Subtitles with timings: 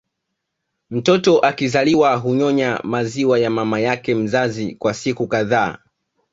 [0.89, 5.77] Mtoto akizaliwa hunyonya maziwa ya mama yake mzazi kwa siku kadhaa